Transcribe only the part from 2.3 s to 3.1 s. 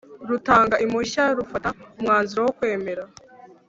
wo kwemera